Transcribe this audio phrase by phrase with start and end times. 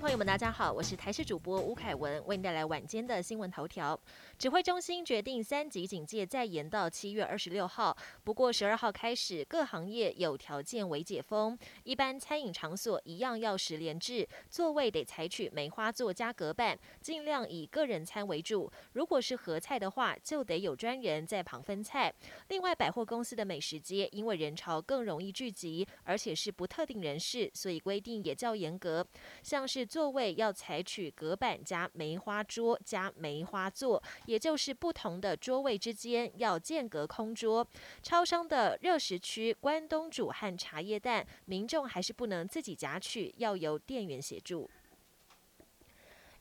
[0.00, 3.98] 朋友们，大家好，我是台视主播吴凯文，为您带来晚间的新闻头条。
[4.36, 18.70] 指挥中心决定三级警戒再延到七月二十六号，不过十二号开始，各行业有条件为解封，一般餐饮场所一样要十连制，座位得采取梅花座加隔板，尽量以个人餐为主。
[18.92, 22.12] 如果是合菜的话，就得有专人在旁分菜。
[22.48, 29.06] 另外，百货公司的美食街因为人潮更容易聚集，而且是不特定人士，所以规定也较严格，
[29.42, 34.02] 像是座位要采取隔板加梅花桌加梅花座。
[34.26, 37.66] 也就是不同的桌位之间要间隔空桌。
[38.02, 44.70] 超商的热食区、关东煮和茶叶蛋，民众还是不能自己夹取，要由店员协助。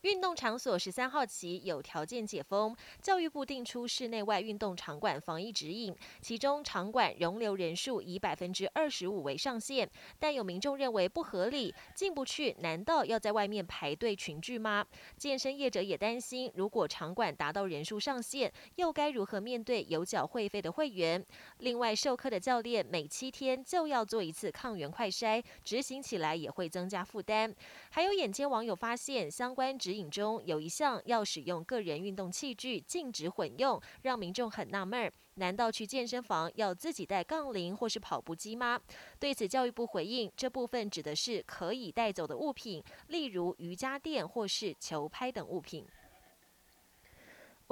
[0.03, 14.85] 运动场所十三号起有条件解封，教育部定出室内外运动场馆防疫指引，其中场馆容留人数以百分之二十五为上限，但有民众认为不合理，进不去，难道要在外面排队群聚吗？
[15.17, 21.25] 健身业者也担心，如果场馆达到人数上限，又该如何面对有缴会费的会员？
[21.59, 27.55] 另外，授课的教练每七天就要做一次抗原快筛，执行起来也会增加负担。
[27.91, 38.81] 还有眼尖网友发现，相关指引中有一项要使用个人运动器具，禁止混用，让民众很纳闷儿：难道去健身房要自己带杠铃或是跑步机吗？
[39.19, 45.85] 对此，教育部回应，这部分指的是可以带走的物品，例如瑜伽垫或是球拍等物品。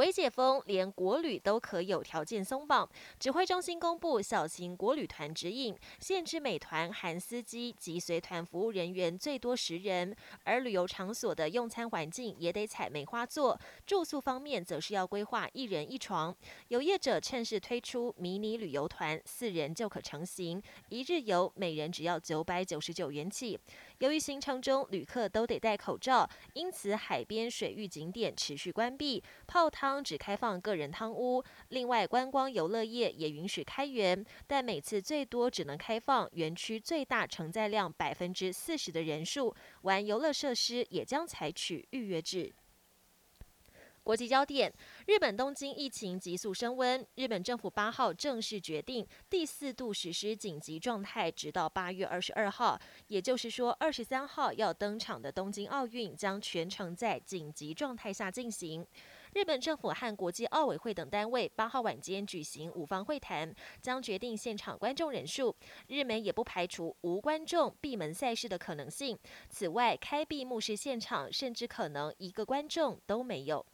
[0.01, 2.89] 微解封，连国旅都可有条件松绑。
[3.19, 13.55] 指挥中心公布小型国旅团指引，限制美团含司机及随团服务人员最多十人，而旅游场所的用餐环境也得采梅花座。
[13.85, 16.35] 住宿方面，则是要规划一人一床。
[16.69, 23.59] 有业者趁势推出迷你旅游团，四人就可成行，一日游每人只要九百九十九元起。
[23.99, 31.43] 由于行程中旅客都得戴口罩，因此海边水域景点持续关闭，泡汤汤只开放个人汤屋。
[31.67, 39.53] 另外，观光游乐业也允许开园，但每次最多只能开放园区最大承载量百分之四十的人数。
[39.81, 42.53] 玩游乐设施也将采取预约制。
[44.03, 44.73] 国际焦点：
[45.05, 52.79] 日本东京疫情急速升温，日本政府八号正式决定第四度实施紧急状态，直到八月二十二号。
[53.07, 58.87] 也就是说，二十三号要登场的东京奥运将全程在紧急状态下进行。
[59.33, 65.55] 日本政府和国际奥委会等单位八号晚间举行五方会谈，将决定现场观众人数。
[65.87, 69.17] 日媒也不排除无观众闭门赛事的可能性。
[69.49, 73.65] 此外，开闭幕式现场甚至可能一个观众都没有。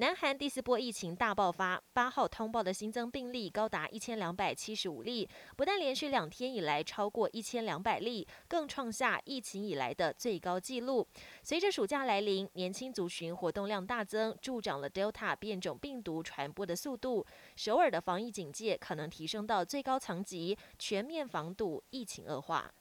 [0.00, 5.28] 南韩第四波疫情大爆发，八号通报的新增病例高达一千两百七十五例，
[5.58, 11.06] 不但连续两天以来超过一千两百例，更创下疫情以来的最高纪录。
[11.42, 17.26] 随着暑假来临，年轻族群活动量大增，助长了 Delta 变种病毒传播的速度。
[17.54, 22.72] 首尔的防疫警戒可能提升到最高层级，全面防堵疫情恶化。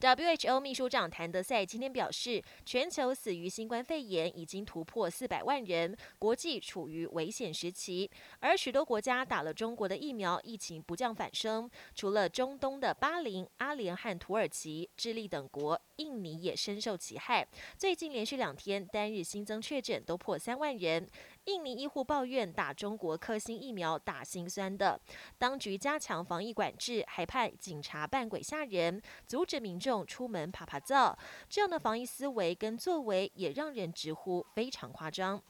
[0.00, 8.10] WHO 秘书长谭德赛今天表示，全球死于新冠肺炎已经突破四百万人，国际处于危险时期。
[8.40, 11.70] 而许多国家打了中国的疫苗，疫情不降反升。
[11.94, 17.46] 除了中东的巴林、阿联和土耳其、智利等国，印尼也深受其害。
[17.78, 21.08] 最近连续两天单日新增确诊都破三万人。
[21.46, 24.98] 印尼医护抱怨打中国科兴疫苗打心酸的，
[25.36, 31.18] 当局加强防疫管制，还派警察扮鬼吓人，阻止民众出门爬爬灶。
[31.48, 35.42] 这样的防疫思维跟作为，也让人直呼非常夸张。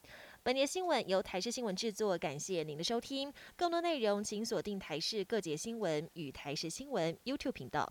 [0.42, 3.32] 本节新闻由台视新闻制作，感谢您的收听。
[3.56, 7.90] 更多内容请锁定台视各节新闻与台视新闻 YouTube 频道。